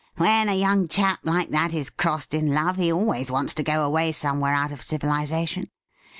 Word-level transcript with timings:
When 0.17 0.49
a 0.49 0.57
young 0.57 0.87
chap 0.87 1.19
like 1.23 1.51
that 1.51 1.75
is 1.75 1.91
crossed 1.91 2.33
in 2.33 2.51
love, 2.51 2.77
he 2.77 2.91
always 2.91 3.29
wants 3.29 3.53
to 3.53 3.61
go 3.61 3.85
away 3.85 4.13
somewhere 4.13 4.55
out 4.55 4.71
of 4.71 4.81
civilization. 4.81 5.69